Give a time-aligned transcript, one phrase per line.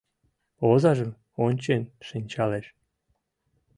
[0.69, 1.11] Озажым
[1.45, 2.65] ончен шинчалеш.